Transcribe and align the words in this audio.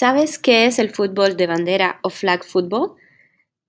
¿Sabes 0.00 0.38
qué 0.38 0.64
es 0.64 0.78
el 0.78 0.88
fútbol 0.88 1.36
de 1.36 1.46
bandera 1.46 2.00
o 2.02 2.08
flag 2.08 2.42
football? 2.42 2.94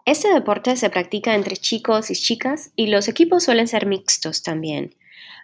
Este 0.05 0.33
deporte 0.33 0.77
se 0.77 0.89
practica 0.89 1.35
entre 1.35 1.57
chicos 1.57 2.09
y 2.09 2.13
chicas 2.13 2.71
y 2.77 2.87
los 2.87 3.09
equipos 3.09 3.43
suelen 3.43 3.67
ser 3.67 3.85
mixtos 3.85 4.41
también. 4.41 4.95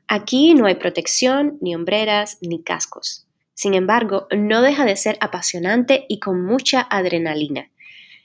Aquí 0.07 0.53
no 0.53 0.65
hay 0.65 0.75
protección, 0.75 1.57
ni 1.59 1.75
hombreras, 1.75 2.37
ni 2.39 2.63
cascos. 2.63 3.27
Sin 3.53 3.73
embargo, 3.73 4.27
no 4.31 4.61
deja 4.61 4.85
de 4.85 4.95
ser 4.95 5.17
apasionante 5.19 6.05
y 6.07 6.19
con 6.21 6.41
mucha 6.45 6.87
adrenalina. 6.89 7.69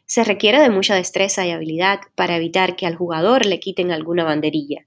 Se 0.06 0.22
requiere 0.22 0.60
de 0.60 0.70
mucha 0.70 0.94
destreza 0.94 1.44
y 1.44 1.50
habilidad 1.50 1.98
para 2.14 2.36
evitar 2.36 2.76
que 2.76 2.86
al 2.86 2.94
jugador 2.94 3.44
le 3.44 3.58
quiten 3.58 3.90
alguna 3.90 4.22
banderilla. 4.22 4.86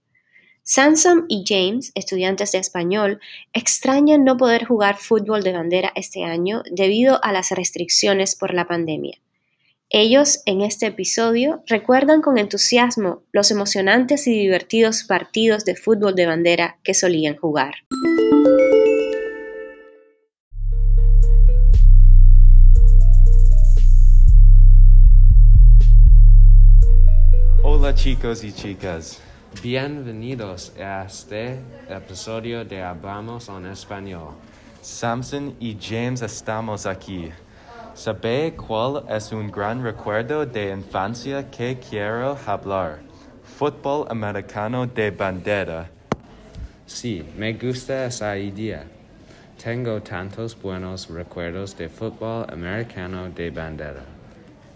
Sansom 0.68 1.26
y 1.30 1.44
James, 1.48 1.92
estudiantes 1.94 2.52
de 2.52 2.58
español, 2.58 3.20
extrañan 3.54 4.24
no 4.24 4.36
poder 4.36 4.66
jugar 4.66 4.98
fútbol 4.98 5.44
de 5.44 5.54
bandera 5.54 5.92
este 5.94 6.24
año 6.24 6.64
debido 6.72 7.24
a 7.24 7.32
las 7.32 7.52
restricciones 7.52 8.36
por 8.36 8.52
la 8.56 8.66
pandemia. 8.66 9.20
Ellos, 9.92 10.42
en 10.48 10.62
este 10.62 10.88
episodio, 10.88 11.62
recuerdan 11.68 12.24
con 12.24 12.40
entusiasmo 12.40 13.22
los 13.32 13.52
emocionantes 13.52 14.26
y 14.26 14.32
divertidos 14.32 15.04
partidos 15.04 15.66
de 15.66 15.76
fútbol 15.76 16.16
de 16.16 16.26
bandera 16.26 16.80
que 16.84 16.96
solían 16.96 17.36
jugar. 17.36 17.76
Hola 27.62 27.94
chicos 27.94 28.44
y 28.44 28.52
chicas. 28.52 29.22
Bienvenidos 29.62 30.74
a 30.80 31.06
este 31.06 31.60
episodio 31.90 32.66
de 32.66 32.82
Hablamos 32.84 33.50
en 33.50 33.66
Español. 33.66 34.34
Samson 34.82 35.56
y 35.60 35.78
James 35.80 36.22
estamos 36.22 36.86
aquí. 36.86 37.32
¿Sabe 37.94 38.56
cuál 38.56 39.04
es 39.10 39.32
un 39.32 39.50
gran 39.50 39.84
recuerdo 39.84 40.46
de 40.46 40.72
infancia 40.72 41.50
que 41.50 41.80
quiero 41.80 42.38
hablar? 42.46 43.00
Fútbol 43.44 44.08
americano 44.10 44.86
de 44.86 45.12
bandera. 45.12 45.90
Sí, 46.86 47.26
me 47.38 47.54
gusta 47.54 48.06
esa 48.06 48.38
idea. 48.38 48.84
Tengo 49.64 50.02
tantos 50.02 50.60
buenos 50.62 51.10
recuerdos 51.10 51.76
de 51.78 51.90
fútbol 51.90 52.46
americano 52.52 53.30
de 53.30 53.50
bandera. 53.50 54.04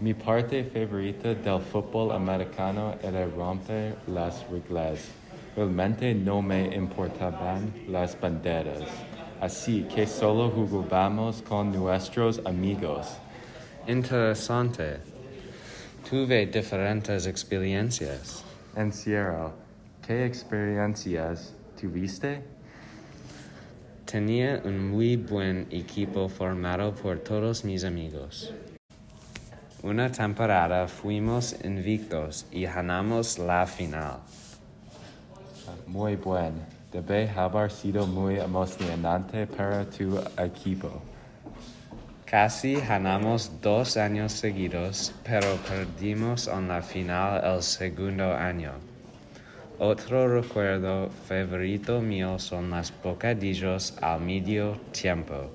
Mi 0.00 0.14
parte 0.14 0.64
favorita 0.64 1.34
del 1.34 1.60
fútbol 1.60 2.12
americano 2.12 2.94
era 3.02 3.26
romper 3.26 3.96
las 4.06 4.46
reglas. 4.48 5.10
Realmente 5.54 6.14
no 6.14 6.40
me 6.40 6.74
importaban 6.74 7.70
las 7.86 8.18
banderas, 8.18 8.80
así 9.42 9.82
que 9.94 10.06
solo 10.06 10.48
jugábamos 10.48 11.42
con 11.42 11.70
nuestros 11.72 12.40
amigos. 12.46 13.08
Interesante. 13.86 15.00
Tuve 16.08 16.46
diferentes 16.46 17.26
experiencias. 17.26 18.42
En 18.74 18.90
serio, 18.94 19.52
¿qué 20.06 20.24
experiencias 20.24 21.52
tuviste? 21.78 22.42
Tenía 24.06 24.62
un 24.64 24.92
muy 24.92 25.16
buen 25.16 25.66
equipo 25.70 26.30
formado 26.30 26.94
por 26.94 27.18
todos 27.18 27.66
mis 27.66 27.84
amigos. 27.84 28.54
Una 29.82 30.12
temporada 30.12 30.86
fuimos 30.86 31.56
invictos 31.64 32.44
y 32.50 32.66
ganamos 32.66 33.38
la 33.38 33.66
final. 33.66 34.18
Muy 35.86 36.16
buen. 36.16 36.52
Debe 36.92 37.30
haber 37.30 37.70
sido 37.70 38.06
muy 38.06 38.38
emocionante 38.38 39.46
para 39.46 39.86
tu 39.86 40.18
equipo. 40.36 41.00
Casi 42.26 42.74
ganamos 42.74 43.50
dos 43.62 43.96
años 43.96 44.32
seguidos, 44.32 45.14
pero 45.24 45.56
perdimos 45.66 46.46
en 46.46 46.68
la 46.68 46.82
final 46.82 47.42
el 47.42 47.62
segundo 47.62 48.34
año. 48.34 48.72
Otro 49.78 50.28
recuerdo 50.42 51.08
favorito 51.26 52.02
mío 52.02 52.38
son 52.38 52.68
las 52.68 52.92
bocadillos 53.02 53.96
al 54.02 54.20
medio 54.20 54.76
tiempo. 54.92 55.50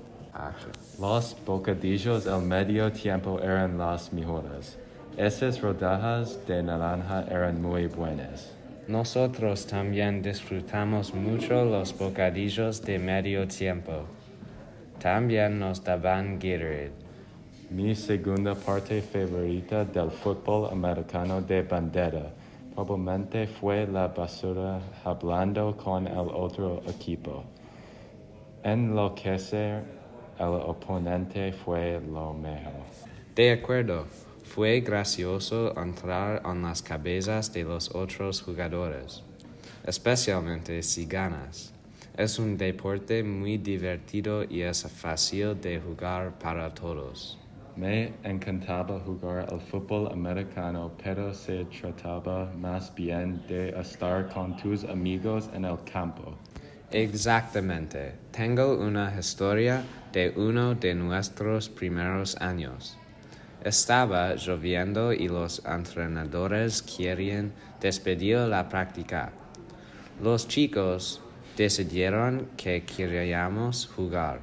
Los 0.98 1.36
bocadillos 1.44 2.26
al 2.26 2.40
medio 2.40 2.90
tiempo 2.90 3.38
eran 3.42 3.76
las 3.76 4.14
mejores. 4.14 4.78
Esas 5.18 5.60
rodajas 5.60 6.38
de 6.46 6.62
naranja 6.62 7.22
eran 7.30 7.60
muy 7.60 7.86
buenas. 7.86 8.54
Nosotros 8.88 9.66
también 9.66 10.22
disfrutamos 10.22 11.12
mucho 11.12 11.66
los 11.66 11.96
bocadillos 11.98 12.80
de 12.80 12.98
medio 12.98 13.46
tiempo. 13.46 14.06
También 14.98 15.58
nos 15.58 15.84
daban 15.84 16.38
Gatorade. 16.38 16.92
Mi 17.68 17.94
segunda 17.94 18.54
parte 18.54 19.02
favorita 19.02 19.84
del 19.84 20.10
fútbol 20.10 20.70
americano 20.72 21.42
de 21.42 21.60
bandera 21.60 22.32
probablemente 22.74 23.46
fue 23.46 23.86
la 23.86 24.08
basura 24.08 24.80
hablando 25.04 25.76
con 25.76 26.06
el 26.06 26.28
otro 26.32 26.80
equipo. 26.88 27.44
Enloquecer 28.62 29.95
el 30.38 30.60
oponente 30.66 31.52
fue 31.52 32.00
lo 32.00 32.32
mejor. 32.34 32.84
De 33.34 33.52
acuerdo, 33.52 34.06
fue 34.44 34.80
gracioso 34.80 35.78
entrar 35.78 36.42
en 36.44 36.62
las 36.62 36.80
cabezas 36.82 37.52
de 37.52 37.64
los 37.64 37.94
otros 37.94 38.42
jugadores, 38.42 39.22
especialmente 39.84 40.82
si 40.82 41.04
ganas. 41.06 41.72
Es 42.16 42.38
un 42.38 42.56
deporte 42.56 43.22
muy 43.22 43.58
divertido 43.58 44.44
y 44.44 44.62
es 44.62 44.84
fácil 44.90 45.60
de 45.60 45.78
jugar 45.78 46.38
para 46.38 46.72
todos. 46.72 47.38
Me 47.76 48.14
encantaba 48.24 48.98
jugar 49.00 49.52
al 49.52 49.60
fútbol 49.60 50.10
americano, 50.10 50.92
pero 51.04 51.34
se 51.34 51.66
trataba 51.66 52.50
más 52.54 52.94
bien 52.94 53.42
de 53.46 53.78
estar 53.78 54.32
con 54.32 54.56
tus 54.56 54.84
amigos 54.84 55.50
en 55.52 55.66
el 55.66 55.76
campo. 55.84 56.38
Exactamente. 56.92 58.14
Tengo 58.30 58.76
una 58.76 59.12
historia 59.18 59.82
de 60.12 60.32
uno 60.36 60.76
de 60.76 60.94
nuestros 60.94 61.68
primeros 61.68 62.36
años. 62.36 62.96
Estaba 63.64 64.36
lloviendo 64.36 65.12
y 65.12 65.26
los 65.26 65.60
entrenadores 65.66 66.82
querían 66.82 67.52
despedir 67.80 68.38
la 68.38 68.68
práctica. 68.68 69.32
Los 70.22 70.46
chicos 70.46 71.20
decidieron 71.56 72.48
que 72.56 72.84
queríamos 72.84 73.90
jugar. 73.96 74.38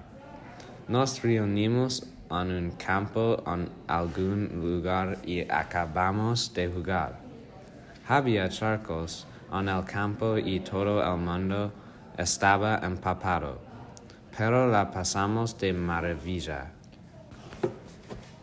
Nos 0.90 1.24
reunimos 1.24 2.06
en 2.30 2.52
un 2.52 2.72
campo 2.72 3.42
en 3.48 3.70
algún 3.88 4.50
lugar 4.62 5.18
y 5.26 5.50
acabamos 5.50 6.54
de 6.54 6.68
jugar. 6.68 7.22
Había 8.06 8.50
charcos 8.50 9.26
en 9.54 9.70
el 9.70 9.86
campo 9.86 10.38
y 10.38 10.60
todo 10.60 11.02
el 11.02 11.20
mundo 11.22 11.72
estaba 12.18 12.78
empapado, 12.84 13.60
pero 14.38 14.68
la 14.68 14.92
pasamos 14.92 15.58
de 15.58 15.74
maravilla. 15.74 16.72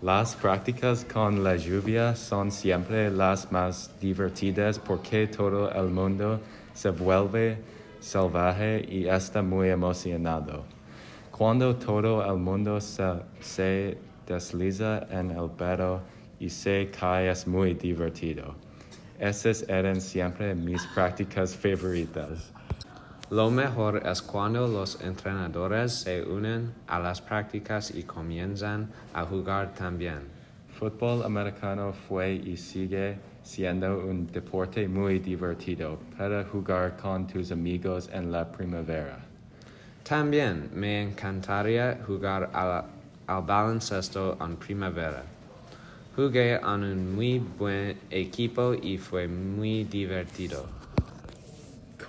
Las 0.03 0.34
prácticas 0.34 1.04
con 1.04 1.44
la 1.44 1.56
lluvia 1.56 2.16
son 2.16 2.50
siempre 2.50 3.10
las 3.10 3.53
más 3.53 3.91
divertidas 4.00 4.78
porque 4.78 5.26
todo 5.26 5.70
el 5.70 5.91
mundo 5.91 6.41
se 6.72 6.88
vuelve 6.88 7.58
salvaje 8.00 8.82
y 8.88 9.06
está 9.06 9.42
muy 9.42 9.69
emocionado. 9.69 10.64
Cuando 11.31 11.76
todo 11.76 12.25
el 12.25 12.38
mundo 12.38 12.81
se, 12.81 13.04
se 13.41 13.98
desliza 14.26 15.06
en 15.10 15.31
el 15.32 15.48
barro 15.48 16.00
y 16.38 16.48
se 16.48 16.91
cae 16.98 17.31
es 17.31 17.47
muy 17.47 17.75
divertido. 17.75 18.54
Esas 19.19 19.69
eran 19.69 20.00
siempre 20.00 20.54
mis 20.54 20.82
prácticas 20.94 21.54
favoritas. 21.54 22.52
Lo 23.30 23.48
mejor 23.48 24.02
es 24.04 24.22
cuando 24.22 24.66
los 24.66 25.00
entrenadores 25.00 25.92
se 25.92 26.20
unen 26.24 26.72
a 26.88 26.98
las 26.98 27.20
prácticas 27.20 27.93
y 27.94 28.02
comienzan 28.02 28.90
a 29.14 29.25
jugar 29.25 29.72
también. 29.72 30.19
Fútbol 30.76 31.22
americano 31.22 31.93
fue 31.93 32.32
y 32.32 32.56
sigue 32.56 33.19
siendo 33.44 34.05
un 34.05 34.26
deporte 34.26 34.88
muy 34.88 35.20
divertido 35.20 36.00
para 36.19 36.43
jugar 36.43 36.96
con 36.96 37.28
tus 37.28 37.52
amigos 37.52 38.10
en 38.12 38.32
la 38.32 38.50
primavera. 38.50 39.20
También 40.02 40.69
me 40.75 41.00
encantaría 41.00 42.00
jugar 42.05 42.50
al, 42.52 42.84
al 43.28 43.43
baloncesto 43.44 44.38
en 44.40 44.56
primavera. 44.56 45.22
Jugué 46.16 46.55
en 46.56 46.82
un 46.82 47.14
muy 47.14 47.38
buen 47.38 47.96
equipo 48.10 48.75
y 48.75 48.99
fue 48.99 49.28
muy 49.28 49.84
divertido. 49.84 50.80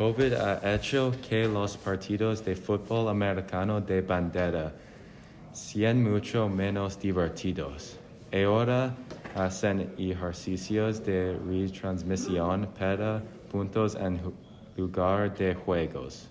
COVID 0.01 0.33
ha 0.33 0.73
hecho 0.73 1.13
que 1.29 1.47
los 1.47 1.77
partidos 1.77 2.43
de 2.43 2.55
fútbol 2.55 3.07
americano 3.07 3.79
de 3.79 4.01
bandera 4.01 4.73
sean 5.53 6.01
mucho 6.01 6.49
menos 6.49 6.99
divertidos. 6.99 7.99
Ahora 8.33 8.95
hacen 9.35 9.93
ejercicios 9.99 11.05
de 11.05 11.37
retransmisión 11.47 12.67
para 12.79 13.21
puntos 13.51 13.93
en 13.93 14.19
lugar 14.75 15.37
de 15.37 15.53
juegos. 15.53 16.27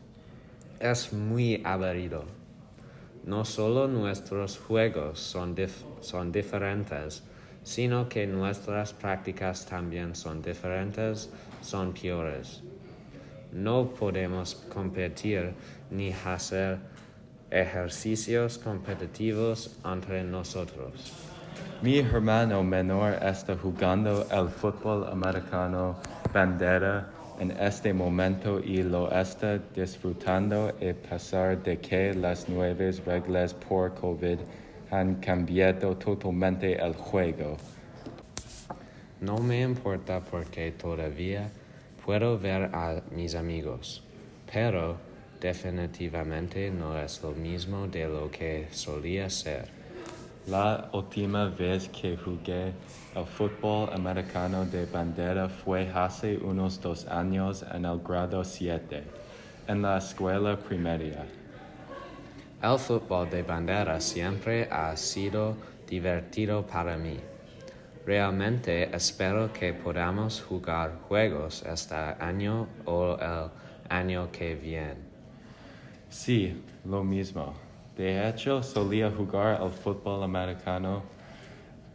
Es 0.81 1.13
muy 1.13 1.63
aburrido. 1.65 2.25
No 3.25 3.45
solo 3.45 3.87
nuestros 3.87 4.59
juegos 4.59 5.21
son, 5.21 5.55
son 6.01 6.33
diferentes, 6.33 7.23
sino 7.63 8.09
que 8.09 8.27
nuestras 8.27 8.93
prácticas 8.93 9.65
también 9.65 10.17
son 10.17 10.43
diferentes, 10.43 11.31
son 11.63 11.93
peores. 11.93 12.65
No 13.53 13.89
podemos 13.89 14.55
competir 14.73 15.55
ni 15.91 16.13
hacer 16.25 16.79
ejercicios 17.51 18.59
competitivos 18.59 19.79
entre 19.85 20.23
nosotros. 20.23 21.13
Mi 21.83 21.99
hermano 21.99 22.63
menor 22.63 23.15
está 23.23 23.57
jugando 23.57 24.27
el 24.31 24.49
fútbol 24.49 25.09
americano 25.11 25.97
bandera 26.33 27.11
en 27.41 27.51
este 27.53 27.93
momento 27.95 28.61
y 28.61 28.83
lo 28.83 29.11
está 29.11 29.59
disfrutando 29.75 30.69
a 30.69 31.09
pesar 31.09 31.63
de 31.63 31.79
que 31.79 32.15
las 32.15 32.49
nuevas 32.49 33.05
reglas 33.05 33.55
por 33.55 33.95
COVID 33.95 34.39
han 34.91 35.17
cambiado 35.17 35.97
totalmente 35.97 36.75
el 36.75 36.95
juego. 36.95 37.57
No 39.21 39.39
me 39.39 39.63
importa 39.63 40.21
porque 40.21 40.73
todavía 40.73 41.51
puedo 42.11 42.37
ver 42.37 42.71
a 42.75 43.03
mis 43.13 43.37
amigos, 43.37 44.03
pero 44.53 44.97
definitivamente 45.41 46.69
no 46.69 46.99
es 46.99 47.23
lo 47.23 47.31
mismo 47.31 47.87
de 47.87 48.09
lo 48.09 48.29
que 48.33 48.67
solía 48.73 49.31
ser. 49.31 49.69
La 50.49 50.91
última 50.93 51.45
vez 51.45 51.89
que 51.89 52.17
jugué 52.17 52.73
el 53.15 53.25
fútbol 53.27 53.91
americano 53.93 54.65
de 54.65 54.87
bandera 54.87 55.49
fue 55.49 55.89
hace 55.95 56.37
unos 56.37 56.81
dos 56.81 57.07
años 57.07 57.65
en 57.73 57.85
el 57.85 58.01
grado 58.01 58.43
7, 58.43 59.05
en 59.69 59.81
la 59.81 59.99
escuela 59.99 60.59
primaria. 60.59 61.25
El 62.61 62.77
fútbol 62.77 63.31
de 63.31 63.45
bandera 63.45 64.01
siempre 64.01 64.69
ha 64.69 64.97
sido 64.97 65.57
divertido 65.89 66.67
para 66.67 66.97
mí. 66.97 67.30
Realmente 68.07 68.95
espero 68.97 69.53
que 69.53 69.75
podamos 69.75 70.41
jugar 70.41 70.99
juegos 71.07 71.63
este 71.63 71.95
año 71.95 72.67
o 72.87 73.17
el 73.21 73.51
año 73.91 74.31
que 74.33 74.55
viene. 74.55 74.97
Sí, 76.09 76.65
lo 76.85 77.05
mismo. 77.05 77.55
De 77.97 78.27
hecho, 78.29 78.63
solía 78.63 79.11
jugar 79.11 79.61
el 79.63 79.71
fútbol 79.71 80.23
americano. 80.23 81.03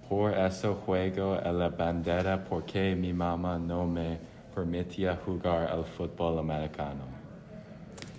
Por 0.07 0.37
eso 0.37 0.75
juego 0.85 1.33
a 1.33 1.51
la 1.51 1.69
bandera 1.69 2.43
porque 2.43 2.95
mi 2.95 3.11
mamá 3.11 3.57
no 3.57 3.87
me 3.87 4.19
permitía 4.53 5.19
jugar 5.25 5.75
el 5.75 5.83
fútbol 5.83 6.37
americano. 6.37 7.01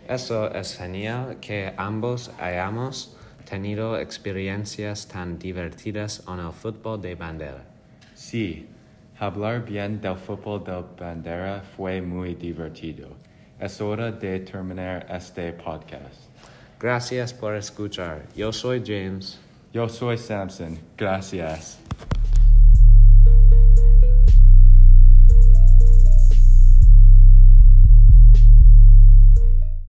Eso 0.09 0.51
es 0.51 0.77
genial 0.77 1.39
que 1.41 1.73
ambos 1.77 2.33
hayamos 2.41 3.17
tenido 3.49 3.97
experiencias 3.97 5.07
tan 5.07 5.39
divertidas 5.39 6.25
en 6.27 6.41
el 6.41 6.53
fútbol 6.53 7.01
de 7.01 7.15
bandera. 7.15 7.76
Sí, 8.17 8.67
hablar 9.19 9.63
bien 9.67 10.01
del 10.01 10.17
fútbol 10.17 10.65
de 10.65 10.83
bandera 10.99 11.63
fue 11.77 12.01
muy 12.01 12.35
divertido. 12.35 13.09
Es 13.61 13.79
hora 13.83 14.11
de 14.11 14.41
terminar 14.41 15.07
este 15.11 15.53
podcast. 15.53 16.31
Gracias 16.81 17.35
por 17.35 17.55
escuchar. 17.55 18.23
Yo 18.35 18.55
soy 18.55 18.83
James. 18.85 19.39
Yo 19.71 19.87
soy 19.87 20.17
Samson. 20.17 20.79
Gracias. 20.97 21.79